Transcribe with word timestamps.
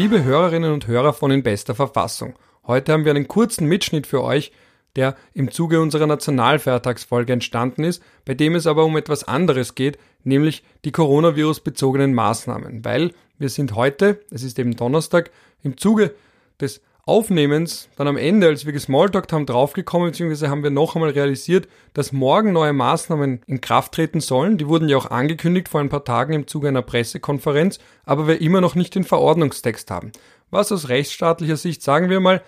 Liebe 0.00 0.24
Hörerinnen 0.24 0.72
und 0.72 0.86
Hörer 0.86 1.12
von 1.12 1.30
In 1.30 1.42
bester 1.42 1.74
Verfassung, 1.74 2.32
heute 2.66 2.90
haben 2.90 3.04
wir 3.04 3.10
einen 3.10 3.28
kurzen 3.28 3.66
Mitschnitt 3.66 4.06
für 4.06 4.24
euch, 4.24 4.50
der 4.96 5.14
im 5.34 5.50
Zuge 5.50 5.78
unserer 5.78 6.06
Nationalfeiertagsfolge 6.06 7.34
entstanden 7.34 7.84
ist, 7.84 8.02
bei 8.24 8.32
dem 8.32 8.54
es 8.54 8.66
aber 8.66 8.86
um 8.86 8.96
etwas 8.96 9.24
anderes 9.24 9.74
geht, 9.74 9.98
nämlich 10.24 10.64
die 10.86 10.90
Coronavirus-bezogenen 10.90 12.14
Maßnahmen, 12.14 12.82
weil 12.82 13.12
wir 13.36 13.50
sind 13.50 13.74
heute, 13.74 14.24
es 14.30 14.42
ist 14.42 14.58
eben 14.58 14.74
Donnerstag, 14.74 15.32
im 15.62 15.76
Zuge 15.76 16.14
des 16.58 16.80
Aufnehmens 17.10 17.88
dann 17.96 18.06
am 18.06 18.16
Ende, 18.16 18.46
als 18.46 18.66
wir 18.66 18.72
gesmalltalkt 18.72 19.32
haben, 19.32 19.44
draufgekommen, 19.44 20.10
beziehungsweise 20.10 20.48
haben 20.48 20.62
wir 20.62 20.70
noch 20.70 20.94
einmal 20.94 21.10
realisiert, 21.10 21.66
dass 21.92 22.12
morgen 22.12 22.52
neue 22.52 22.72
Maßnahmen 22.72 23.42
in 23.48 23.60
Kraft 23.60 23.92
treten 23.92 24.20
sollen. 24.20 24.58
Die 24.58 24.68
wurden 24.68 24.88
ja 24.88 24.96
auch 24.96 25.10
angekündigt 25.10 25.68
vor 25.68 25.80
ein 25.80 25.88
paar 25.88 26.04
Tagen 26.04 26.34
im 26.34 26.46
Zuge 26.46 26.68
einer 26.68 26.82
Pressekonferenz, 26.82 27.80
aber 28.04 28.28
wir 28.28 28.40
immer 28.40 28.60
noch 28.60 28.76
nicht 28.76 28.94
den 28.94 29.02
Verordnungstext 29.02 29.90
haben. 29.90 30.12
Was 30.50 30.70
aus 30.70 30.88
rechtsstaatlicher 30.88 31.56
Sicht, 31.56 31.82
sagen 31.82 32.10
wir 32.10 32.20
mal, 32.20 32.44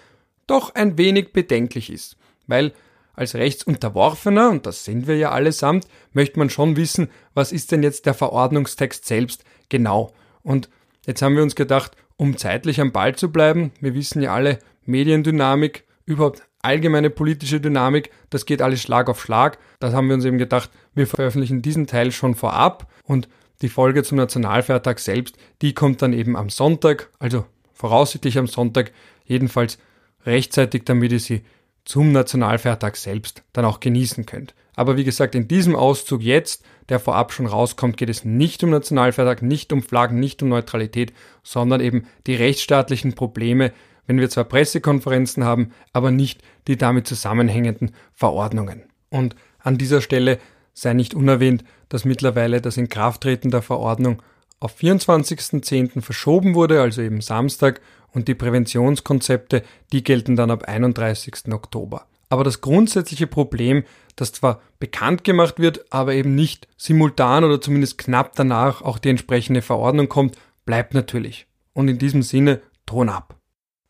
doch 0.46 0.72
ein 0.76 0.96
wenig 0.96 1.32
bedenklich 1.32 1.90
ist. 1.90 2.16
Weil 2.46 2.72
als 3.14 3.34
Rechtsunterworfener, 3.34 4.48
und 4.48 4.64
das 4.64 4.84
sind 4.84 5.08
wir 5.08 5.16
ja 5.16 5.32
allesamt, 5.32 5.88
möchte 6.12 6.38
man 6.38 6.50
schon 6.50 6.76
wissen, 6.76 7.10
was 7.34 7.50
ist 7.50 7.72
denn 7.72 7.82
jetzt 7.82 8.06
der 8.06 8.14
Verordnungstext 8.14 9.06
selbst 9.06 9.42
genau. 9.68 10.12
Und 10.44 10.70
jetzt 11.04 11.20
haben 11.20 11.34
wir 11.34 11.42
uns 11.42 11.56
gedacht, 11.56 11.96
um 12.16 12.36
zeitlich 12.36 12.80
am 12.80 12.92
Ball 12.92 13.14
zu 13.14 13.30
bleiben. 13.30 13.72
Wir 13.80 13.94
wissen 13.94 14.22
ja 14.22 14.34
alle, 14.34 14.58
Mediendynamik, 14.84 15.84
überhaupt 16.04 16.42
allgemeine 16.60 17.10
politische 17.10 17.60
Dynamik, 17.60 18.10
das 18.30 18.46
geht 18.46 18.62
alles 18.62 18.80
Schlag 18.82 19.08
auf 19.08 19.20
Schlag. 19.20 19.58
Da 19.80 19.92
haben 19.92 20.08
wir 20.08 20.14
uns 20.14 20.24
eben 20.24 20.38
gedacht, 20.38 20.70
wir 20.94 21.06
veröffentlichen 21.06 21.62
diesen 21.62 21.86
Teil 21.86 22.12
schon 22.12 22.34
vorab 22.34 22.90
und 23.04 23.28
die 23.62 23.68
Folge 23.68 24.02
zum 24.02 24.18
Nationalfeiertag 24.18 24.98
selbst, 24.98 25.36
die 25.60 25.74
kommt 25.74 26.02
dann 26.02 26.12
eben 26.12 26.36
am 26.36 26.50
Sonntag, 26.50 27.10
also 27.18 27.44
voraussichtlich 27.72 28.38
am 28.38 28.46
Sonntag, 28.46 28.92
jedenfalls 29.24 29.78
rechtzeitig, 30.24 30.84
damit 30.84 31.12
ihr 31.12 31.20
sie 31.20 31.42
zum 31.84 32.12
Nationalfeiertag 32.12 32.96
selbst 32.96 33.42
dann 33.52 33.64
auch 33.64 33.80
genießen 33.80 34.26
könnt. 34.26 34.54
Aber 34.74 34.96
wie 34.96 35.04
gesagt, 35.04 35.34
in 35.34 35.48
diesem 35.48 35.76
Auszug 35.76 36.22
jetzt, 36.22 36.64
der 36.88 36.98
vorab 36.98 37.32
schon 37.32 37.46
rauskommt, 37.46 37.96
geht 37.96 38.08
es 38.08 38.24
nicht 38.24 38.64
um 38.64 38.70
Nationalfeiertag, 38.70 39.42
nicht 39.42 39.72
um 39.72 39.82
Flaggen, 39.82 40.18
nicht 40.18 40.42
um 40.42 40.48
Neutralität, 40.48 41.12
sondern 41.42 41.80
eben 41.80 42.06
die 42.26 42.34
rechtsstaatlichen 42.34 43.14
Probleme, 43.14 43.72
wenn 44.06 44.18
wir 44.18 44.30
zwar 44.30 44.44
Pressekonferenzen 44.44 45.44
haben, 45.44 45.72
aber 45.92 46.10
nicht 46.10 46.42
die 46.66 46.76
damit 46.76 47.06
zusammenhängenden 47.06 47.92
Verordnungen. 48.14 48.84
Und 49.10 49.36
an 49.58 49.78
dieser 49.78 50.00
Stelle 50.00 50.38
sei 50.72 50.94
nicht 50.94 51.14
unerwähnt, 51.14 51.64
dass 51.88 52.04
mittlerweile 52.04 52.60
das 52.60 52.78
Inkrafttreten 52.78 53.50
der 53.50 53.62
Verordnung 53.62 54.22
auf 54.58 54.78
24.10. 54.78 56.00
verschoben 56.00 56.54
wurde, 56.54 56.80
also 56.80 57.02
eben 57.02 57.20
Samstag, 57.20 57.80
und 58.12 58.28
die 58.28 58.34
Präventionskonzepte, 58.34 59.62
die 59.92 60.04
gelten 60.04 60.36
dann 60.36 60.50
ab 60.50 60.64
31. 60.68 61.52
Oktober. 61.52 62.06
Aber 62.32 62.44
das 62.44 62.62
grundsätzliche 62.62 63.26
Problem, 63.26 63.84
das 64.16 64.32
zwar 64.32 64.62
bekannt 64.78 65.22
gemacht 65.22 65.58
wird, 65.58 65.84
aber 65.92 66.14
eben 66.14 66.34
nicht 66.34 66.66
simultan 66.78 67.44
oder 67.44 67.60
zumindest 67.60 67.98
knapp 67.98 68.34
danach 68.36 68.80
auch 68.80 68.96
die 68.96 69.10
entsprechende 69.10 69.60
Verordnung 69.60 70.08
kommt, 70.08 70.38
bleibt 70.64 70.94
natürlich. 70.94 71.46
Und 71.74 71.88
in 71.88 71.98
diesem 71.98 72.22
Sinne, 72.22 72.62
Ton 72.86 73.10
ab. 73.10 73.36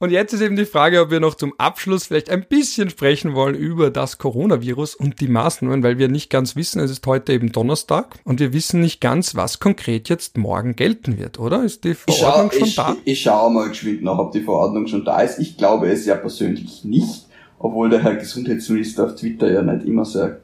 Und 0.01 0.11
jetzt 0.11 0.33
ist 0.33 0.41
eben 0.41 0.57
die 0.57 0.65
Frage, 0.65 1.01
ob 1.01 1.13
wir 1.13 1.21
noch 1.21 1.37
zum 1.37 1.55
Abschluss 1.59 2.07
vielleicht 2.07 2.31
ein 2.31 2.45
bisschen 2.49 2.91
sprechen 2.91 3.35
wollen 3.35 3.55
über 3.55 3.93
das 3.93 4.19
Coronavirus 4.19 4.97
und 4.97 5.21
die 5.21 5.29
Maßnahmen, 5.29 5.85
weil 5.85 5.99
wir 5.99 6.09
nicht 6.09 6.29
ganz 6.29 6.57
wissen, 6.57 6.81
es 6.81 6.91
ist 6.91 7.07
heute 7.07 7.33
eben 7.33 7.53
Donnerstag 7.53 8.19
und 8.25 8.41
wir 8.41 8.53
wissen 8.53 8.81
nicht 8.81 9.01
ganz, 9.01 9.37
was 9.37 9.61
konkret 9.61 10.09
jetzt 10.09 10.37
morgen 10.37 10.75
gelten 10.75 11.17
wird, 11.17 11.39
oder? 11.39 11.63
Ist 11.63 11.85
die 11.85 11.95
Verordnung 11.95 12.51
ich 12.51 12.59
schau, 12.59 12.59
schon 12.59 12.67
ich, 12.67 12.75
da? 12.75 12.97
Ich, 13.05 13.13
ich 13.13 13.23
schaue 13.23 13.53
mal 13.53 13.69
geschwind 13.69 14.03
nach, 14.03 14.19
ob 14.19 14.33
die 14.33 14.41
Verordnung 14.41 14.89
schon 14.89 15.05
da 15.05 15.21
ist. 15.21 15.39
Ich 15.39 15.57
glaube 15.57 15.89
es 15.89 16.05
ja 16.05 16.17
persönlich 16.17 16.83
nicht, 16.83 17.22
obwohl 17.63 17.89
der 17.89 18.03
Herr 18.03 18.17
Gesundheitsminister 18.17 19.05
auf 19.05 19.15
Twitter 19.15 19.51
ja 19.51 19.63
nicht 19.63 19.87
immer 19.87 20.05
sehr 20.05 20.41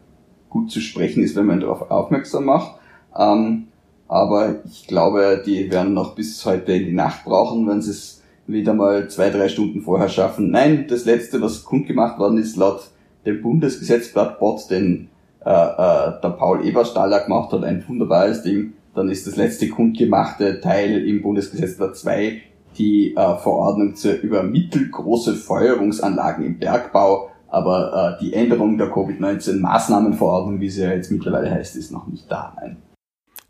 gut 0.49 0.71
zu 0.71 0.81
sprechen 0.81 1.23
ist, 1.23 1.37
wenn 1.37 1.47
man 1.47 1.61
darauf 1.61 1.91
aufmerksam 1.91 2.45
macht. 2.45 2.79
Ähm, 3.17 3.67
aber 4.07 4.61
ich 4.65 4.87
glaube, 4.87 5.43
die 5.45 5.71
werden 5.71 5.93
noch 5.93 6.15
bis 6.15 6.47
heute 6.47 6.73
in 6.73 6.87
die 6.87 6.93
Nacht 6.93 7.25
brauchen, 7.25 7.67
wenn 7.67 7.83
sie 7.83 7.91
es 7.91 8.23
wieder 8.47 8.73
mal 8.73 9.11
zwei, 9.11 9.31
drei 9.31 9.49
Stunden 9.49 9.83
vorher 9.83 10.09
schaffen. 10.09 10.51
Nein, 10.51 10.87
das 10.89 11.05
letzte, 11.05 11.43
was 11.43 11.65
kundgemacht 11.65 12.19
worden 12.19 12.39
ist, 12.39 12.57
laut 12.57 12.89
dem 13.27 13.43
Bundesgesetzblatt 13.43 14.39
Bot, 14.39 14.71
den 14.71 15.09
äh, 15.45 15.51
äh, 15.51 16.21
der 16.23 16.37
Paul 16.39 16.65
Eberstaller 16.65 17.21
gemacht 17.21 17.53
hat, 17.53 17.65
ein 17.65 17.85
wunderbares 17.87 18.43
Ding. 18.43 18.75
Dann 18.95 19.11
ist 19.11 19.27
das 19.27 19.37
letzte 19.37 19.69
kundgemachte 19.69 20.61
Teil 20.61 21.07
im 21.07 21.21
Bundesgesetzblatt 21.21 21.97
2 21.97 22.41
die 22.79 23.15
äh, 23.15 23.37
Verordnung 23.37 23.97
zur, 23.97 24.21
über 24.21 24.43
mittelgroße 24.43 25.35
Feuerungsanlagen 25.35 26.45
im 26.45 26.59
Bergbau, 26.59 27.31
aber 27.49 28.19
äh, 28.19 28.25
die 28.25 28.33
Änderung 28.35 28.79
der 28.79 28.91
Covid-19-Maßnahmenverordnung, 28.91 30.61
wie 30.61 30.71
sie 30.71 30.83
ja 30.83 30.93
jetzt 30.93 31.11
mittlerweile 31.11 31.51
heißt, 31.51 31.77
ist 31.77 31.91
noch 31.91 32.07
nicht 32.07 32.31
da. 32.31 32.55
Nein. 32.61 32.77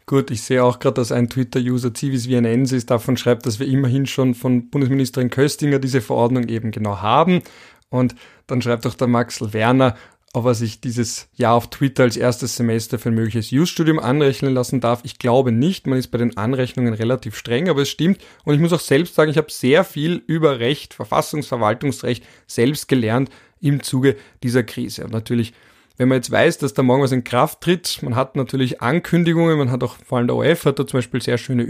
Gut, 0.06 0.30
ich 0.30 0.42
sehe 0.42 0.64
auch 0.64 0.78
gerade, 0.78 0.94
dass 0.94 1.12
ein 1.12 1.28
Twitter-User 1.28 1.92
Civis 1.94 2.28
Vienensis 2.28 2.86
davon 2.86 3.18
schreibt, 3.18 3.44
dass 3.44 3.60
wir 3.60 3.66
immerhin 3.66 4.06
schon 4.06 4.32
von 4.34 4.70
Bundesministerin 4.70 5.28
Köstinger 5.28 5.78
diese 5.78 6.00
Verordnung 6.00 6.44
eben 6.44 6.70
genau 6.70 7.02
haben. 7.02 7.42
Und 7.90 8.14
dann 8.46 8.62
schreibt 8.62 8.86
auch 8.86 8.94
der 8.94 9.06
Maxl 9.06 9.52
Werner, 9.52 9.96
ob 10.32 10.44
er 10.44 10.54
sich 10.54 10.80
dieses 10.80 11.28
Jahr 11.34 11.54
auf 11.54 11.70
Twitter 11.70 12.04
als 12.04 12.16
erstes 12.16 12.56
Semester 12.56 12.98
für 12.98 13.08
ein 13.08 13.14
mögliches 13.14 13.50
Jus-Studium 13.50 13.98
anrechnen 13.98 14.52
lassen 14.52 14.80
darf. 14.80 15.00
Ich 15.04 15.18
glaube 15.18 15.52
nicht. 15.52 15.86
Man 15.86 15.98
ist 15.98 16.08
bei 16.08 16.18
den 16.18 16.36
Anrechnungen 16.36 16.94
relativ 16.94 17.36
streng, 17.36 17.68
aber 17.68 17.82
es 17.82 17.88
stimmt. 17.88 18.20
Und 18.44 18.54
ich 18.54 18.60
muss 18.60 18.72
auch 18.72 18.80
selbst 18.80 19.14
sagen, 19.14 19.30
ich 19.30 19.38
habe 19.38 19.50
sehr 19.50 19.84
viel 19.84 20.22
über 20.26 20.60
Recht, 20.60 20.94
Verfassungsverwaltungsrecht 20.94 22.24
selbst 22.46 22.88
gelernt 22.88 23.30
im 23.60 23.82
Zuge 23.82 24.16
dieser 24.42 24.62
Krise. 24.62 25.04
Und 25.04 25.12
natürlich 25.12 25.52
wenn 25.98 26.08
man 26.08 26.16
jetzt 26.16 26.30
weiß, 26.30 26.58
dass 26.58 26.74
da 26.74 26.84
morgen 26.84 27.02
was 27.02 27.12
in 27.12 27.24
Kraft 27.24 27.60
tritt, 27.60 27.98
man 28.02 28.14
hat 28.14 28.36
natürlich 28.36 28.80
Ankündigungen, 28.80 29.58
man 29.58 29.72
hat 29.72 29.82
auch, 29.82 29.96
vor 30.06 30.18
allem 30.18 30.28
der 30.28 30.36
OF 30.36 30.64
hat 30.64 30.78
da 30.78 30.86
zum 30.86 30.98
Beispiel 30.98 31.20
sehr 31.20 31.38
schöne 31.38 31.64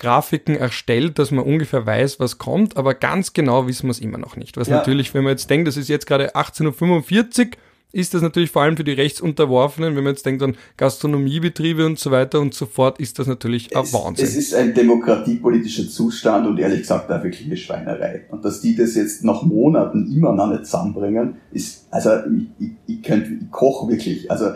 Übersichtsgrafiken 0.00 0.56
erstellt, 0.56 1.18
dass 1.18 1.30
man 1.30 1.44
ungefähr 1.44 1.86
weiß, 1.86 2.20
was 2.20 2.38
kommt, 2.38 2.76
aber 2.76 2.94
ganz 2.94 3.32
genau 3.32 3.66
wissen 3.66 3.86
wir 3.86 3.92
es 3.92 4.00
immer 4.00 4.18
noch 4.18 4.36
nicht. 4.36 4.56
Was 4.56 4.68
ja. 4.68 4.76
natürlich, 4.76 5.14
wenn 5.14 5.24
man 5.24 5.32
jetzt 5.32 5.50
denkt, 5.50 5.68
das 5.68 5.76
ist 5.76 5.88
jetzt 5.88 6.06
gerade 6.06 6.34
18.45 6.34 7.40
Uhr, 7.40 7.50
ist 7.92 8.14
das 8.14 8.22
natürlich 8.22 8.52
vor 8.52 8.62
allem 8.62 8.76
für 8.76 8.84
die 8.84 8.92
Rechtsunterworfenen, 8.92 9.96
wenn 9.96 10.04
man 10.04 10.12
jetzt 10.12 10.24
denkt 10.24 10.42
an 10.44 10.56
Gastronomiebetriebe 10.76 11.84
und 11.84 11.98
so 11.98 12.12
weiter 12.12 12.38
und 12.38 12.54
so 12.54 12.66
fort, 12.66 13.00
ist 13.00 13.18
das 13.18 13.26
natürlich 13.26 13.76
ein 13.76 13.82
Wahnsinn. 13.92 14.24
Es 14.24 14.36
ist 14.36 14.54
ein 14.54 14.74
demokratiepolitischer 14.74 15.88
Zustand 15.88 16.46
und 16.46 16.58
ehrlich 16.58 16.82
gesagt 16.82 17.10
da 17.10 17.22
wirklich 17.24 17.46
eine 17.46 17.56
Schweinerei. 17.56 18.26
Und 18.30 18.44
dass 18.44 18.60
die 18.60 18.76
das 18.76 18.94
jetzt 18.94 19.24
nach 19.24 19.42
Monaten 19.42 20.08
immer 20.14 20.32
noch 20.32 20.46
nicht 20.46 20.66
zusammenbringen, 20.66 21.38
ist, 21.50 21.88
also 21.90 22.10
ich, 22.32 22.64
ich, 22.64 22.70
ich 22.86 23.02
könnte, 23.02 23.32
ich 23.32 23.50
koche 23.50 23.88
wirklich. 23.88 24.30
Also 24.30 24.52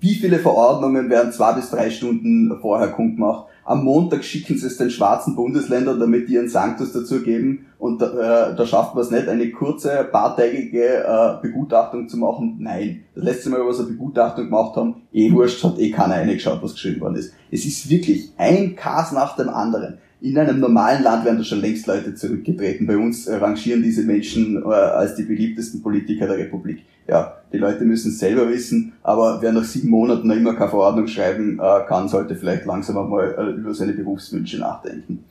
wie 0.00 0.14
viele 0.14 0.38
Verordnungen 0.38 1.10
werden 1.10 1.32
zwei 1.32 1.52
bis 1.54 1.70
drei 1.70 1.90
Stunden 1.90 2.58
vorher 2.60 2.88
kundgemacht? 2.88 3.46
Am 3.64 3.82
Montag 3.82 4.24
schicken 4.24 4.58
sie 4.58 4.66
es 4.66 4.76
den 4.76 4.90
schwarzen 4.90 5.34
Bundesländern, 5.34 5.98
damit 5.98 6.28
die 6.28 6.34
ihren 6.34 6.50
Sanctus 6.50 6.92
dazu 6.92 7.22
geben. 7.22 7.66
Und 7.78 8.02
äh, 8.02 8.06
da 8.06 8.66
schafft 8.66 8.94
man 8.94 9.02
es 9.04 9.10
nicht, 9.10 9.26
eine 9.26 9.50
kurze, 9.50 10.06
paartägige 10.10 11.04
äh, 11.04 11.42
Begutachtung 11.42 12.08
zu 12.08 12.18
machen. 12.18 12.56
Nein. 12.58 13.04
Das 13.14 13.24
letzte 13.24 13.50
Mal, 13.50 13.66
was 13.66 13.78
wir 13.78 13.86
Begutachtung 13.86 14.46
gemacht 14.46 14.76
haben, 14.76 15.02
eh 15.12 15.32
wurscht, 15.32 15.64
hat 15.64 15.78
eh 15.78 15.90
keiner 15.90 16.16
reingeschaut, 16.16 16.62
was 16.62 16.74
geschrieben 16.74 17.00
worden 17.00 17.16
ist. 17.16 17.32
Es 17.50 17.64
ist 17.64 17.88
wirklich 17.88 18.32
ein 18.36 18.76
Kas 18.76 19.12
nach 19.12 19.36
dem 19.36 19.48
anderen. 19.48 19.98
In 20.20 20.38
einem 20.38 20.60
normalen 20.60 21.02
Land 21.02 21.24
wären 21.24 21.38
da 21.38 21.44
schon 21.44 21.60
längst 21.60 21.86
Leute 21.86 22.14
zurückgetreten. 22.14 22.86
Bei 22.86 22.96
uns 22.96 23.28
rangieren 23.28 23.82
diese 23.82 24.02
Menschen 24.02 24.62
äh, 24.62 24.66
als 24.66 25.14
die 25.14 25.24
beliebtesten 25.24 25.82
Politiker 25.82 26.26
der 26.26 26.38
Republik 26.38 26.84
ja, 27.06 27.34
die 27.54 27.60
Leute 27.60 27.84
müssen 27.84 28.10
es 28.10 28.18
selber 28.18 28.48
wissen, 28.48 28.94
aber 29.04 29.40
wer 29.40 29.52
nach 29.52 29.62
sieben 29.62 29.88
Monaten 29.88 30.26
noch 30.26 30.34
immer 30.34 30.54
keine 30.54 30.70
Verordnung 30.70 31.06
schreiben 31.06 31.60
äh, 31.60 31.86
kann, 31.86 32.08
sollte 32.08 32.34
vielleicht 32.34 32.66
langsam 32.66 32.98
einmal 32.98 33.32
äh, 33.38 33.60
über 33.60 33.72
seine 33.72 33.92
Berufswünsche 33.92 34.58
nachdenken. 34.58 35.24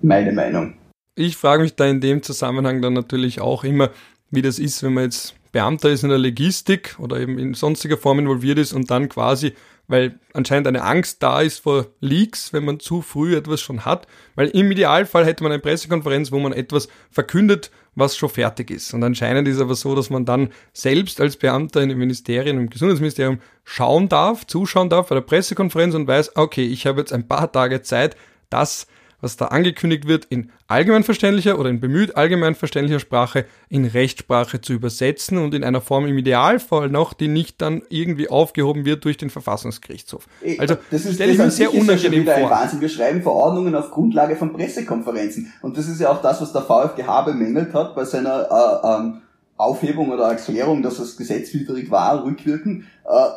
Meine 0.00 0.32
Meinung. 0.32 0.74
Ich 1.16 1.36
frage 1.36 1.64
mich 1.64 1.74
da 1.74 1.86
in 1.86 2.00
dem 2.00 2.22
Zusammenhang 2.22 2.82
dann 2.82 2.92
natürlich 2.92 3.40
auch 3.40 3.64
immer, 3.64 3.90
wie 4.30 4.42
das 4.42 4.60
ist, 4.60 4.84
wenn 4.84 4.94
man 4.94 5.04
jetzt 5.04 5.34
Beamter 5.50 5.90
ist 5.90 6.04
in 6.04 6.10
der 6.10 6.18
Logistik 6.18 6.94
oder 7.00 7.18
eben 7.18 7.36
in 7.36 7.54
sonstiger 7.54 7.96
Form 7.96 8.20
involviert 8.20 8.58
ist 8.58 8.72
und 8.72 8.88
dann 8.88 9.08
quasi, 9.08 9.52
weil 9.88 10.18
anscheinend 10.32 10.66
eine 10.66 10.82
Angst 10.82 11.22
da 11.22 11.40
ist 11.40 11.60
vor 11.60 11.86
Leaks, 12.00 12.52
wenn 12.52 12.64
man 12.64 12.80
zu 12.80 13.02
früh 13.02 13.36
etwas 13.36 13.60
schon 13.60 13.84
hat, 13.84 14.06
weil 14.34 14.48
im 14.48 14.70
Idealfall 14.70 15.24
hätte 15.24 15.42
man 15.42 15.52
eine 15.52 15.62
Pressekonferenz, 15.62 16.32
wo 16.32 16.38
man 16.38 16.52
etwas 16.52 16.88
verkündet, 17.10 17.70
was 17.94 18.16
schon 18.16 18.28
fertig 18.28 18.70
ist. 18.70 18.92
Und 18.94 19.02
anscheinend 19.02 19.48
ist 19.48 19.60
aber 19.60 19.74
so, 19.74 19.94
dass 19.94 20.10
man 20.10 20.24
dann 20.24 20.50
selbst 20.72 21.20
als 21.20 21.36
Beamter 21.36 21.82
in 21.82 21.88
den 21.88 21.98
Ministerien, 21.98 22.58
im 22.58 22.70
Gesundheitsministerium 22.70 23.40
schauen 23.64 24.08
darf, 24.08 24.46
zuschauen 24.46 24.90
darf 24.90 25.08
bei 25.08 25.14
der 25.14 25.22
Pressekonferenz 25.22 25.94
und 25.94 26.06
weiß, 26.06 26.36
okay, 26.36 26.64
ich 26.64 26.86
habe 26.86 27.00
jetzt 27.00 27.12
ein 27.12 27.26
paar 27.26 27.50
Tage 27.50 27.82
Zeit, 27.82 28.16
das 28.50 28.86
was 29.20 29.36
da 29.36 29.46
angekündigt 29.46 30.06
wird, 30.06 30.26
in 30.26 30.50
allgemeinverständlicher 30.68 31.58
oder 31.58 31.70
in 31.70 31.80
bemüht 31.80 32.16
allgemeinverständlicher 32.16 33.00
Sprache 33.00 33.46
in 33.68 33.84
Rechtssprache 33.84 34.60
zu 34.60 34.72
übersetzen 34.72 35.38
und 35.38 35.54
in 35.54 35.64
einer 35.64 35.80
Form 35.80 36.06
im 36.06 36.18
Idealfall 36.18 36.88
noch, 36.88 37.12
die 37.12 37.28
nicht 37.28 37.62
dann 37.62 37.82
irgendwie 37.88 38.28
aufgehoben 38.28 38.84
wird 38.84 39.04
durch 39.04 39.16
den 39.16 39.30
Verfassungsgerichtshof. 39.30 40.26
Eh, 40.42 40.58
also 40.58 40.76
das 40.90 41.12
stelle 41.14 41.32
ich 41.32 41.38
mir 41.38 41.50
sehr 41.50 41.72
unangenehm 41.72 42.24
vor. 42.24 42.50
Wahnsinn. 42.50 42.80
Wir 42.80 42.88
schreiben 42.88 43.22
Verordnungen 43.22 43.74
auf 43.74 43.90
Grundlage 43.90 44.36
von 44.36 44.52
Pressekonferenzen 44.52 45.52
und 45.62 45.76
das 45.76 45.88
ist 45.88 46.00
ja 46.00 46.10
auch 46.10 46.22
das, 46.22 46.40
was 46.40 46.52
der 46.52 46.62
VfGH 46.62 47.22
bemängelt 47.22 47.74
hat 47.74 47.94
bei 47.94 48.04
seiner 48.04 48.48
äh, 48.50 48.88
ähm, 48.88 49.22
Aufhebung 49.56 50.10
oder 50.10 50.28
Erklärung, 50.28 50.82
dass 50.82 50.98
das 50.98 51.16
gesetzwidrig 51.16 51.90
war, 51.90 52.24
rückwirkend. 52.24 52.84
Äh, 53.04 53.28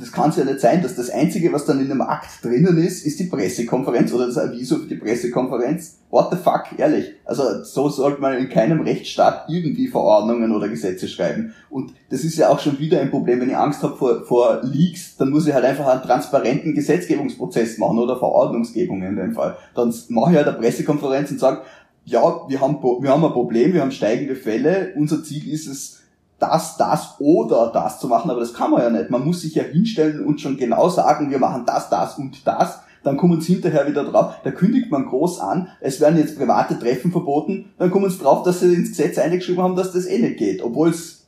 das 0.00 0.12
kann 0.12 0.30
es 0.30 0.36
ja 0.36 0.44
nicht 0.44 0.60
sein, 0.60 0.82
dass 0.82 0.96
das 0.96 1.10
Einzige, 1.10 1.52
was 1.52 1.66
dann 1.66 1.80
in 1.80 1.90
einem 1.90 2.00
Akt 2.00 2.42
drinnen 2.42 2.78
ist, 2.78 3.04
ist 3.04 3.20
die 3.20 3.24
Pressekonferenz 3.24 4.12
oder 4.12 4.26
das 4.26 4.38
Aviso 4.38 4.78
für 4.78 4.86
die 4.86 4.96
Pressekonferenz. 4.96 5.98
What 6.10 6.28
the 6.30 6.36
fuck, 6.36 6.64
ehrlich. 6.76 7.12
Also 7.24 7.62
so 7.62 7.88
sollte 7.88 8.20
man 8.20 8.36
in 8.36 8.48
keinem 8.48 8.80
Rechtsstaat 8.80 9.44
irgendwie 9.48 9.88
Verordnungen 9.88 10.52
oder 10.52 10.68
Gesetze 10.68 11.06
schreiben. 11.06 11.54
Und 11.68 11.92
das 12.10 12.24
ist 12.24 12.36
ja 12.36 12.48
auch 12.48 12.58
schon 12.58 12.78
wieder 12.78 13.00
ein 13.00 13.10
Problem, 13.10 13.40
wenn 13.40 13.50
ich 13.50 13.56
Angst 13.56 13.82
habe 13.82 13.96
vor, 13.96 14.24
vor 14.24 14.60
Leaks, 14.64 15.16
dann 15.16 15.30
muss 15.30 15.46
ich 15.46 15.54
halt 15.54 15.64
einfach 15.64 15.86
einen 15.86 16.02
transparenten 16.02 16.74
Gesetzgebungsprozess 16.74 17.78
machen 17.78 17.98
oder 17.98 18.18
Verordnungsgebung 18.18 19.02
in 19.02 19.16
dem 19.16 19.34
Fall. 19.34 19.56
Dann 19.74 19.94
mache 20.08 20.32
ich 20.32 20.36
halt 20.38 20.48
eine 20.48 20.58
Pressekonferenz 20.58 21.30
und 21.30 21.38
sage, 21.38 21.62
ja, 22.04 22.48
wir 22.48 22.60
haben, 22.60 22.82
wir 22.82 23.10
haben 23.10 23.24
ein 23.24 23.32
Problem, 23.32 23.72
wir 23.72 23.82
haben 23.82 23.92
steigende 23.92 24.34
Fälle, 24.34 24.94
unser 24.96 25.22
Ziel 25.22 25.48
ist 25.52 25.68
es, 25.68 25.99
das, 26.40 26.76
das 26.76 27.16
oder 27.18 27.70
das 27.72 28.00
zu 28.00 28.08
machen, 28.08 28.30
aber 28.30 28.40
das 28.40 28.54
kann 28.54 28.70
man 28.70 28.82
ja 28.82 28.90
nicht. 28.90 29.10
Man 29.10 29.24
muss 29.24 29.42
sich 29.42 29.54
ja 29.54 29.62
hinstellen 29.62 30.24
und 30.24 30.40
schon 30.40 30.56
genau 30.56 30.88
sagen, 30.88 31.30
wir 31.30 31.38
machen 31.38 31.64
das, 31.66 31.88
das 31.90 32.18
und 32.18 32.46
das. 32.46 32.80
Dann 33.02 33.16
kommen 33.16 33.40
sie 33.40 33.54
hinterher 33.54 33.86
wieder 33.86 34.04
drauf, 34.04 34.34
da 34.44 34.50
kündigt 34.50 34.90
man 34.90 35.06
groß 35.06 35.40
an, 35.40 35.68
es 35.80 36.00
werden 36.00 36.18
jetzt 36.18 36.36
private 36.36 36.78
Treffen 36.78 37.12
verboten, 37.12 37.70
dann 37.78 37.90
kommen 37.90 38.10
sie 38.10 38.18
drauf, 38.18 38.42
dass 38.42 38.60
sie 38.60 38.74
ins 38.74 38.90
Gesetz 38.90 39.16
eingeschrieben 39.16 39.62
haben, 39.62 39.76
dass 39.76 39.92
das 39.92 40.04
eh 40.04 40.18
nicht 40.18 40.36
geht, 40.36 40.62
obwohl 40.62 40.90
es 40.90 41.19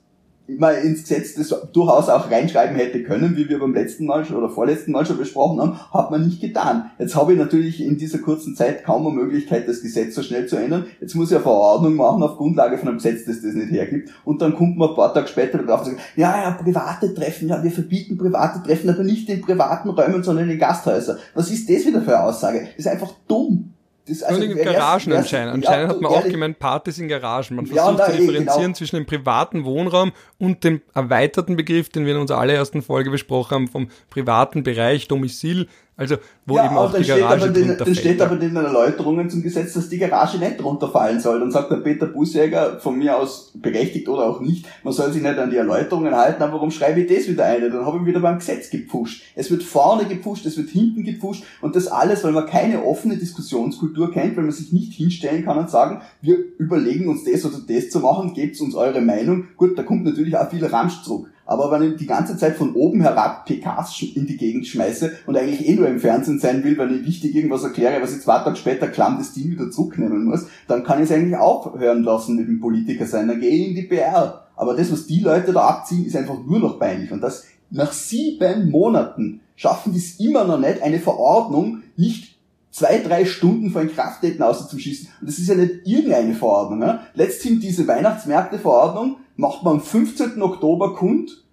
man 0.49 0.77
ins 0.77 1.03
Gesetz 1.03 1.35
das 1.35 1.55
durchaus 1.73 2.09
auch 2.09 2.31
reinschreiben 2.31 2.77
hätte 2.77 3.03
können, 3.03 3.37
wie 3.37 3.49
wir 3.49 3.59
beim 3.59 3.75
letzten 3.75 4.07
Mal 4.07 4.25
schon 4.25 4.37
oder 4.37 4.49
vorletzten 4.49 4.93
Mal 4.93 5.07
schon 5.07 5.19
besprochen 5.19 5.61
haben, 5.61 5.79
hat 5.93 6.11
man 6.11 6.25
nicht 6.25 6.41
getan. 6.41 6.91
Jetzt 6.99 7.15
habe 7.15 7.33
ich 7.33 7.39
natürlich 7.39 7.83
in 7.83 7.97
dieser 7.97 8.19
kurzen 8.19 8.57
Zeit 8.57 8.85
kaum 8.85 9.07
eine 9.07 9.15
Möglichkeit, 9.15 9.69
das 9.69 9.83
Gesetz 9.83 10.15
so 10.15 10.23
schnell 10.23 10.47
zu 10.47 10.57
ändern. 10.57 10.87
Jetzt 11.01 11.15
muss 11.15 11.31
ich 11.31 11.37
eine 11.37 11.43
Verordnung 11.43 11.95
machen 11.95 12.23
auf 12.23 12.37
Grundlage 12.37 12.79
von 12.79 12.89
einem 12.89 12.99
Gesetz, 12.99 13.25
das 13.25 13.43
das 13.43 13.55
nicht 13.55 13.73
hergibt. 13.73 14.11
Und 14.25 14.43
dann 14.43 14.55
kommt 14.55 14.77
man 14.77 14.91
ein 14.91 14.97
paar 14.97 15.15
Tage 15.15 15.29
später 15.29 15.59
drauf 15.59 15.81
und 15.81 15.87
sagt, 15.87 16.01
ja, 16.17 16.43
ja, 16.43 16.51
private 16.53 17.15
Treffen, 17.15 17.49
ja, 17.49 17.63
wir 17.63 17.71
verbieten 17.71 18.19
private 18.19 18.63
Treffen, 18.63 18.91
aber 18.91 19.05
nicht 19.05 19.29
in 19.29 19.41
privaten 19.41 19.91
Räumen, 19.91 20.23
sondern 20.23 20.51
in 20.51 20.59
Gasthäusern. 20.59 21.19
Was 21.35 21.51
ist 21.51 21.69
das 21.69 21.87
wieder 21.87 22.03
für 22.03 22.17
eine 22.17 22.27
Aussage? 22.27 22.61
Das 22.61 22.87
ist 22.87 22.89
einfach 22.89 23.13
dumm. 23.29 23.73
Das, 24.07 24.23
also, 24.25 24.43
in 24.43 24.57
Garagen 24.57 25.13
anscheinend. 25.13 25.55
Anscheinend 25.55 25.65
ja, 25.65 25.89
hat 25.89 26.01
man 26.01 26.13
auch 26.13 26.25
gemeint, 26.25 26.59
Partys 26.59 26.99
in 26.99 27.07
Garagen. 27.07 27.55
Man 27.55 27.67
versucht 27.67 27.99
ja, 27.99 28.07
zu 28.07 28.13
differenzieren 28.17 28.63
genau. 28.63 28.75
zwischen 28.75 28.97
dem 28.97 29.07
privaten 29.07 29.65
Wohnraum 29.65 30.13
und 30.39 30.65
dem 30.65 30.81
erweiterten 30.93 31.57
Begriff, 31.57 31.89
den 31.89 32.05
wir 32.05 32.15
in 32.15 32.21
unserer 32.21 32.39
allerersten 32.39 32.83
Folge 32.83 33.11
besprochen 33.11 33.55
haben, 33.55 33.69
vom 33.69 33.89
privaten 34.11 34.65
Bereich, 34.65 35.07
Domizil. 35.07 35.69
Also, 35.95 36.17
wo 36.47 36.57
ja, 36.57 36.67
eben 36.67 36.77
auch 36.77 36.93
die 36.93 37.05
Garage 37.05 37.51
steht 37.51 37.69
aber 37.69 37.85
Dann 37.85 37.95
steht 37.95 38.21
aber 38.23 38.35
in 38.35 38.41
den 38.41 38.57
Erläuterungen 38.57 39.29
zum 39.29 39.43
Gesetz, 39.43 39.75
dass 39.75 39.91
die 39.91 39.99
Garage 39.99 40.39
nicht 40.39 40.65
runterfallen 40.65 41.21
soll. 41.21 41.39
Dann 41.39 41.51
sagt 41.51 41.71
der 41.71 41.77
Peter 41.77 42.07
Busjäger, 42.07 42.81
von 42.81 42.97
mir 42.97 43.19
aus 43.19 43.53
berechtigt 43.55 44.09
oder 44.09 44.27
auch 44.27 44.41
nicht, 44.41 44.67
man 44.85 44.95
soll 44.95 45.13
sich 45.13 45.23
nicht 45.23 45.39
an 45.39 45.51
die 45.51 45.57
Erläuterungen 45.57 46.15
halten, 46.15 46.43
aber 46.43 46.55
warum 46.55 46.71
schreibe 46.71 47.01
ich 47.03 47.15
das 47.15 47.29
wieder 47.29 47.45
ein? 47.45 47.61
Dann 47.61 47.85
habe 47.85 47.99
ich 47.99 48.07
wieder 48.07 48.21
beim 48.21 48.39
Gesetz 48.39 48.71
gepfuscht. 48.71 49.23
Es 49.35 49.51
wird 49.51 49.63
vorne 49.63 50.07
gepfuscht, 50.07 50.47
es 50.47 50.57
wird 50.57 50.71
hinten 50.71 51.05
gepfuscht 51.05 51.45
und 51.61 51.77
das 51.77 51.89
alles, 51.89 52.25
weil 52.25 52.33
man 52.33 52.47
keine 52.47 52.83
offene 52.85 53.19
Diskussionskultur 53.19 54.11
kennt, 54.13 54.37
weil 54.37 54.45
man 54.45 54.53
sich 54.53 54.73
nicht 54.73 54.95
hinstellen 54.95 55.45
kann 55.45 55.59
und 55.59 55.69
sagen, 55.69 56.01
wir 56.23 56.39
überlegen 56.57 57.09
uns 57.09 57.25
das 57.25 57.45
oder 57.45 57.59
das 57.69 57.91
zu 57.91 58.01
machen, 58.01 58.33
gebt 58.33 58.59
uns 58.63 58.75
eure 58.75 59.03
Meinung. 59.03 59.49
Gut, 59.59 59.77
da 59.77 59.83
kommt 59.83 60.05
natürlich 60.05 60.37
auch 60.39 60.49
viel 60.49 60.65
Ramsch 60.65 61.03
zurück. 61.03 61.29
Aber 61.53 61.71
wenn 61.71 61.83
ich 61.83 61.99
die 61.99 62.07
ganze 62.07 62.39
Zeit 62.39 62.57
von 62.57 62.73
oben 62.75 63.03
herab 63.03 63.45
PKs 63.45 64.01
in 64.15 64.27
die 64.27 64.39
Gegend 64.39 64.67
schmeiße 64.67 65.13
und 65.27 65.37
eigentlich 65.37 65.69
eh 65.69 65.75
nur 65.75 65.87
im 65.87 66.01
Fernsehen 66.01 66.39
sein 66.39 66.65
will, 66.65 66.79
weil 66.79 66.93
ich 66.93 67.07
wichtig 67.07 67.35
irgendwas 67.35 67.63
erkläre, 67.63 68.01
was 68.01 68.17
ich 68.17 68.23
zwei 68.23 68.39
Tage 68.39 68.57
später 68.57 68.89
klamm 68.89 69.19
das 69.19 69.35
Ding 69.35 69.51
wieder 69.51 69.71
zurücknehmen 69.71 70.25
muss, 70.25 70.47
dann 70.67 70.83
kann 70.83 71.03
ich 71.03 71.11
es 71.11 71.15
eigentlich 71.15 71.37
aufhören 71.37 72.05
lassen 72.05 72.37
mit 72.37 72.49
dem 72.49 72.59
Politiker 72.59 73.05
sein. 73.05 73.29
Dann 73.29 73.39
gehe 73.39 73.51
ich 73.51 73.69
in 73.69 73.75
die 73.75 73.83
PR. 73.83 74.47
Aber 74.57 74.75
das, 74.75 74.91
was 74.91 75.07
die 75.07 75.21
Leute 75.21 75.53
da 75.53 75.61
abziehen, 75.61 76.07
ist 76.07 76.17
einfach 76.17 76.39
nur 76.43 76.59
noch 76.59 76.79
peinlich. 76.79 77.13
Und 77.13 77.21
das 77.21 77.45
nach 77.69 77.93
sieben 77.93 78.71
Monaten 78.71 79.41
schaffen 79.55 79.93
die 79.93 79.99
es 79.99 80.19
immer 80.21 80.45
noch 80.45 80.59
nicht, 80.59 80.81
eine 80.81 81.01
Verordnung 81.01 81.83
nicht 81.99 82.32
zwei, 82.73 82.99
drei 82.99 83.25
Stunden 83.25 83.71
vor 83.71 83.83
Inkrafttreten 83.83 84.43
auszuschießen. 84.43 85.09
Und 85.21 85.29
das 85.29 85.39
ist 85.39 85.49
ja 85.49 85.55
nicht 85.55 85.87
irgendeine 85.87 86.35
Verordnung. 86.35 86.81
Ne? 86.81 87.01
Letzthin 87.15 87.61
diese 87.61 87.87
Weihnachtsmärkte-Verordnung 87.87 89.19
macht 89.37 89.63
man 89.63 89.75
am 89.75 89.81
15. 89.81 90.43
Oktober 90.43 90.95
kund, 90.95 91.45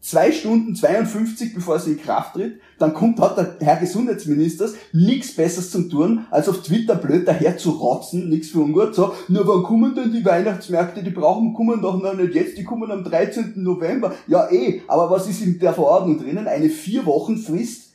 zwei 0.00 0.30
Stunden 0.30 0.76
52, 0.76 1.54
bevor 1.54 1.80
sie 1.80 1.92
in 1.92 2.00
Kraft 2.00 2.34
tritt, 2.34 2.60
dann 2.78 2.94
kommt, 2.94 3.18
hat 3.20 3.36
der 3.36 3.56
Herr 3.60 3.76
Gesundheitsminister 3.76 4.68
nichts 4.92 5.34
Besseres 5.34 5.72
zu 5.72 5.88
tun, 5.88 6.26
als 6.30 6.48
auf 6.48 6.62
Twitter 6.62 6.94
blöd 6.94 7.26
daher 7.26 7.58
zu 7.58 7.70
rotzen, 7.70 8.28
nichts 8.28 8.50
für 8.50 8.60
ungut, 8.60 8.94
so, 8.94 9.14
nur 9.28 9.48
wann 9.48 9.64
kommen 9.64 9.94
denn 9.94 10.12
die 10.12 10.24
Weihnachtsmärkte, 10.24 11.02
die 11.02 11.10
brauchen, 11.10 11.54
kommen 11.54 11.82
doch 11.82 12.00
noch 12.00 12.14
nicht 12.14 12.34
jetzt, 12.34 12.56
die 12.56 12.64
kommen 12.64 12.90
am 12.92 13.02
13. 13.02 13.54
November. 13.56 14.14
Ja 14.28 14.48
eh, 14.50 14.82
aber 14.86 15.10
was 15.10 15.28
ist 15.28 15.42
in 15.42 15.58
der 15.58 15.74
Verordnung 15.74 16.18
drinnen? 16.18 16.46
Eine 16.46 16.68
vier 16.68 17.04
Wochen 17.06 17.38
Frist 17.38 17.85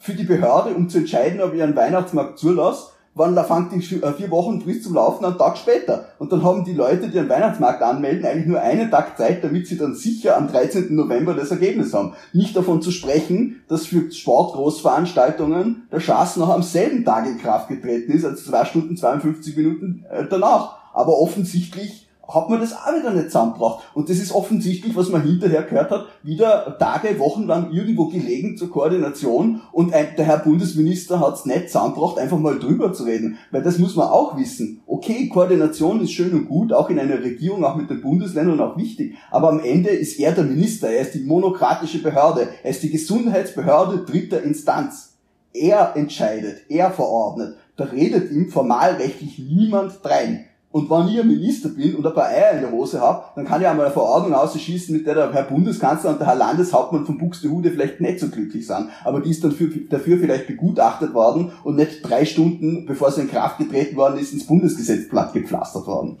für 0.00 0.14
die 0.14 0.24
Behörde, 0.24 0.74
um 0.74 0.88
zu 0.88 0.98
entscheiden, 0.98 1.40
ob 1.40 1.54
ich 1.54 1.62
einen 1.62 1.76
Weihnachtsmarkt 1.76 2.38
zulasse 2.38 2.88
wann 3.14 3.34
da 3.34 3.44
fängt 3.44 3.72
die 3.72 3.96
äh, 3.96 4.12
vier 4.12 4.30
Wochen 4.30 4.60
Frist 4.60 4.84
zum 4.84 4.94
Laufen 4.94 5.24
einen 5.24 5.38
Tag 5.38 5.58
später. 5.58 6.06
Und 6.18 6.32
dann 6.32 6.42
haben 6.42 6.64
die 6.64 6.72
Leute, 6.72 7.08
die 7.08 7.18
einen 7.18 7.28
Weihnachtsmarkt 7.28 7.82
anmelden, 7.82 8.24
eigentlich 8.24 8.46
nur 8.46 8.60
einen 8.60 8.90
Tag 8.90 9.16
Zeit, 9.18 9.42
damit 9.42 9.66
sie 9.66 9.76
dann 9.76 9.94
sicher 9.94 10.36
am 10.36 10.48
13. 10.48 10.94
November 10.94 11.34
das 11.34 11.50
Ergebnis 11.50 11.92
haben. 11.92 12.14
Nicht 12.32 12.56
davon 12.56 12.82
zu 12.82 12.90
sprechen, 12.90 13.62
dass 13.68 13.86
für 13.86 14.10
Sportgroßveranstaltungen 14.10 15.88
der 15.90 16.00
Schaß 16.00 16.36
noch 16.36 16.50
am 16.50 16.62
selben 16.62 17.04
Tag 17.04 17.26
in 17.26 17.38
Kraft 17.38 17.68
getreten 17.68 18.12
ist, 18.12 18.24
also 18.24 18.42
zwei 18.42 18.64
Stunden 18.64 18.96
52 18.96 19.56
Minuten 19.56 20.04
äh, 20.10 20.24
danach. 20.28 20.78
Aber 20.92 21.18
offensichtlich 21.18 22.08
hat 22.34 22.48
man 22.48 22.60
das 22.60 22.72
auch 22.72 22.94
wieder 22.96 23.12
nicht 23.12 23.26
zusammengebracht. 23.26 23.84
Und 23.94 24.08
das 24.08 24.18
ist 24.18 24.32
offensichtlich, 24.32 24.94
was 24.96 25.08
man 25.08 25.22
hinterher 25.22 25.62
gehört 25.62 25.90
hat, 25.90 26.06
wieder 26.22 26.76
Tage, 26.78 27.18
Wochen 27.18 27.46
lang 27.46 27.72
irgendwo 27.72 28.06
gelegen 28.06 28.56
zur 28.56 28.70
Koordination 28.70 29.60
und 29.72 29.92
ein, 29.92 30.08
der 30.16 30.24
Herr 30.24 30.38
Bundesminister 30.38 31.20
hat 31.20 31.34
es 31.34 31.46
nicht 31.46 31.68
zusammengebracht, 31.68 32.18
einfach 32.18 32.38
mal 32.38 32.58
drüber 32.58 32.92
zu 32.92 33.04
reden. 33.04 33.38
Weil 33.50 33.62
das 33.62 33.78
muss 33.78 33.96
man 33.96 34.08
auch 34.08 34.36
wissen. 34.36 34.82
Okay, 34.86 35.28
Koordination 35.28 36.00
ist 36.00 36.12
schön 36.12 36.32
und 36.32 36.48
gut, 36.48 36.72
auch 36.72 36.90
in 36.90 36.98
einer 36.98 37.22
Regierung, 37.22 37.64
auch 37.64 37.76
mit 37.76 37.90
den 37.90 38.00
Bundesländern 38.00 38.60
auch 38.60 38.76
wichtig. 38.76 39.14
Aber 39.30 39.48
am 39.48 39.60
Ende 39.60 39.90
ist 39.90 40.18
er 40.18 40.32
der 40.32 40.44
Minister, 40.44 40.88
er 40.88 41.02
ist 41.02 41.14
die 41.14 41.24
monokratische 41.24 42.02
Behörde, 42.02 42.48
er 42.62 42.70
ist 42.70 42.82
die 42.82 42.90
Gesundheitsbehörde 42.90 44.04
dritter 44.04 44.42
Instanz. 44.42 45.10
Er 45.52 45.96
entscheidet, 45.96 46.62
er 46.68 46.90
verordnet. 46.90 47.56
Da 47.76 47.84
redet 47.84 48.30
ihm 48.30 48.50
formalrechtlich 48.50 49.38
niemand 49.38 50.04
rein. 50.04 50.44
Und 50.72 50.88
wenn 50.88 51.08
ich 51.08 51.18
ein 51.18 51.26
Minister 51.26 51.68
bin 51.70 51.96
und 51.96 52.06
ein 52.06 52.14
paar 52.14 52.28
Eier 52.28 52.52
in 52.52 52.60
der 52.60 52.70
Hose 52.70 53.00
habe, 53.00 53.24
dann 53.34 53.44
kann 53.44 53.60
ich 53.60 53.66
einmal 53.66 53.86
eine 53.86 53.92
Verordnung 53.92 54.34
ausschießen, 54.34 54.96
mit 54.96 55.04
der 55.04 55.14
der 55.14 55.32
Herr 55.32 55.42
Bundeskanzler 55.42 56.10
und 56.10 56.20
der 56.20 56.28
Herr 56.28 56.36
Landeshauptmann 56.36 57.04
von 57.04 57.18
Buxtehude 57.18 57.72
vielleicht 57.72 58.00
nicht 58.00 58.20
so 58.20 58.28
glücklich 58.28 58.68
sind. 58.68 58.88
Aber 59.02 59.20
die 59.20 59.30
ist 59.30 59.42
dann 59.42 59.50
für, 59.50 59.66
dafür 59.66 60.18
vielleicht 60.18 60.46
begutachtet 60.46 61.12
worden 61.12 61.50
und 61.64 61.74
nicht 61.74 62.08
drei 62.08 62.24
Stunden, 62.24 62.86
bevor 62.86 63.10
sie 63.10 63.22
in 63.22 63.30
Kraft 63.30 63.58
getreten 63.58 63.96
worden 63.96 64.18
ist, 64.20 64.32
ins 64.32 64.46
Bundesgesetz 64.46 65.08
platt 65.08 65.32
gepflastert 65.32 65.88
worden. 65.88 66.18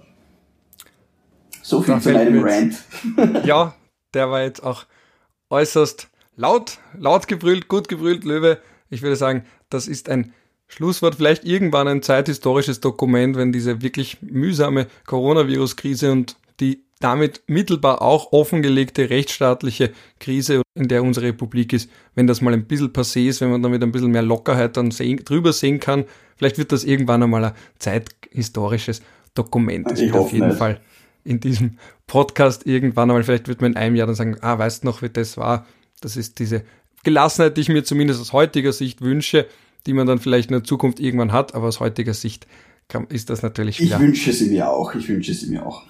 So 1.62 1.80
viel 1.80 1.94
da 1.94 2.00
zu 2.00 2.10
meinem 2.10 2.42
Rant. 2.42 2.74
ja, 3.44 3.72
der 4.14 4.30
war 4.32 4.42
jetzt 4.42 4.64
auch 4.64 4.84
äußerst 5.50 6.08
laut, 6.34 6.78
laut 6.98 7.28
gebrüllt, 7.28 7.68
gut 7.68 7.86
gebrüllt, 7.86 8.24
Löwe. 8.24 8.58
Ich 8.88 9.02
würde 9.02 9.14
sagen, 9.14 9.44
das 9.68 9.86
ist 9.86 10.08
ein 10.08 10.32
Schlusswort 10.70 11.16
vielleicht 11.16 11.44
irgendwann 11.44 11.88
ein 11.88 12.00
zeithistorisches 12.00 12.80
Dokument, 12.80 13.36
wenn 13.36 13.50
diese 13.50 13.82
wirklich 13.82 14.18
mühsame 14.22 14.86
Coronavirus-Krise 15.04 16.12
und 16.12 16.36
die 16.60 16.84
damit 17.00 17.42
mittelbar 17.48 18.02
auch 18.02 18.30
offengelegte 18.32 19.10
rechtsstaatliche 19.10 19.90
Krise, 20.20 20.62
in 20.74 20.86
der 20.86 21.02
unsere 21.02 21.26
Republik 21.26 21.72
ist, 21.72 21.90
wenn 22.14 22.28
das 22.28 22.40
mal 22.40 22.54
ein 22.54 22.66
bisschen 22.66 22.92
passé 22.92 23.26
ist, 23.26 23.40
wenn 23.40 23.50
man 23.50 23.62
damit 23.62 23.82
ein 23.82 23.90
bisschen 23.90 24.12
mehr 24.12 24.22
Lockerheit 24.22 24.76
dann 24.76 24.92
sehen, 24.92 25.24
drüber 25.24 25.52
sehen 25.52 25.80
kann, 25.80 26.04
vielleicht 26.36 26.58
wird 26.58 26.70
das 26.70 26.84
irgendwann 26.84 27.22
einmal 27.22 27.44
ein 27.46 27.54
zeithistorisches 27.78 29.02
Dokument. 29.34 29.90
Das 29.90 30.00
wird 30.00 30.14
auf 30.14 30.32
jeden 30.32 30.48
nicht. 30.48 30.58
Fall 30.58 30.80
in 31.24 31.40
diesem 31.40 31.78
Podcast 32.06 32.66
irgendwann 32.66 33.10
einmal, 33.10 33.24
vielleicht 33.24 33.48
wird 33.48 33.60
man 33.60 33.72
in 33.72 33.76
einem 33.76 33.96
Jahr 33.96 34.06
dann 34.06 34.16
sagen, 34.16 34.36
ah, 34.40 34.58
weißt 34.58 34.84
du 34.84 34.86
noch, 34.86 35.02
wie 35.02 35.08
das 35.08 35.36
war? 35.36 35.66
Das 36.00 36.16
ist 36.16 36.38
diese 36.38 36.62
Gelassenheit, 37.02 37.56
die 37.56 37.62
ich 37.62 37.68
mir 37.70 37.82
zumindest 37.82 38.20
aus 38.20 38.32
heutiger 38.32 38.72
Sicht 38.72 39.00
wünsche, 39.00 39.46
die 39.86 39.92
man 39.92 40.06
dann 40.06 40.18
vielleicht 40.18 40.50
in 40.50 40.54
der 40.54 40.64
Zukunft 40.64 41.00
irgendwann 41.00 41.32
hat, 41.32 41.54
aber 41.54 41.68
aus 41.68 41.80
heutiger 41.80 42.14
Sicht 42.14 42.46
kann, 42.88 43.06
ist 43.06 43.30
das 43.30 43.42
natürlich 43.42 43.76
schwer. 43.76 43.86
Ich 43.86 43.98
wünsche 43.98 44.32
sie 44.32 44.50
mir 44.50 44.70
auch, 44.70 44.94
ich 44.94 45.08
wünsche 45.08 45.32
sie 45.32 45.50
mir 45.50 45.64
auch. 45.64 45.84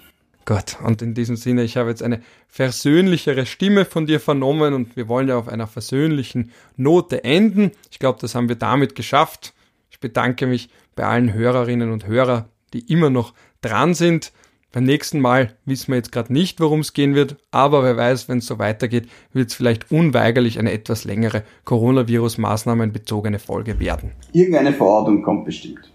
Gott, 0.45 0.77
und 0.83 1.01
in 1.01 1.13
diesem 1.13 1.35
Sinne, 1.35 1.63
ich 1.63 1.77
habe 1.77 1.89
jetzt 1.89 2.01
eine 2.01 2.21
versöhnlichere 2.47 3.45
Stimme 3.45 3.85
von 3.85 4.07
dir 4.07 4.19
vernommen 4.19 4.73
und 4.73 4.95
wir 4.95 5.07
wollen 5.07 5.27
ja 5.27 5.37
auf 5.37 5.47
einer 5.47 5.67
versöhnlichen 5.67 6.51
Note 6.77 7.23
enden. 7.23 7.71
Ich 7.91 7.99
glaube, 7.99 8.19
das 8.19 8.33
haben 8.33 8.49
wir 8.49 8.55
damit 8.55 8.95
geschafft. 8.95 9.53
Ich 9.91 9.99
bedanke 9.99 10.47
mich 10.47 10.69
bei 10.95 11.05
allen 11.05 11.33
Hörerinnen 11.33 11.91
und 11.91 12.07
Hörern, 12.07 12.45
die 12.73 12.91
immer 12.91 13.09
noch 13.09 13.33
dran 13.61 13.93
sind. 13.93 14.31
Beim 14.73 14.85
nächsten 14.85 15.19
Mal 15.19 15.53
wissen 15.65 15.89
wir 15.89 15.97
jetzt 15.97 16.13
gerade 16.13 16.31
nicht, 16.31 16.61
worum 16.61 16.79
es 16.79 16.93
gehen 16.93 17.13
wird, 17.13 17.35
aber 17.51 17.83
wer 17.83 17.97
weiß, 17.97 18.29
wenn 18.29 18.37
es 18.37 18.45
so 18.45 18.57
weitergeht, 18.57 19.09
wird 19.33 19.49
es 19.49 19.55
vielleicht 19.55 19.91
unweigerlich 19.91 20.59
eine 20.59 20.71
etwas 20.71 21.03
längere 21.03 21.43
Coronavirus-Maßnahmenbezogene 21.65 23.39
Folge 23.39 23.81
werden. 23.81 24.13
Irgendeine 24.31 24.71
Verordnung 24.71 25.23
kommt 25.23 25.43
bestimmt. 25.43 25.91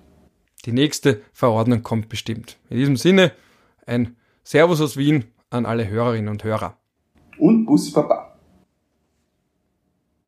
Die 0.67 0.73
nächste 0.73 1.23
Verordnung 1.33 1.83
kommt 1.83 2.11
bestimmt. 2.11 2.59
In 2.69 2.77
diesem 2.77 2.97
Sinne, 2.97 3.33
ein 3.87 4.17
Servus 4.43 4.83
aus 4.83 4.99
Wien 4.99 5.25
an 5.49 5.65
alle 5.65 5.89
Hörerinnen 5.89 6.29
und 6.29 6.45
Hörer. 6.45 6.77
Und 7.39 7.65
Bussi 7.65 7.93
Papa. 7.93 8.36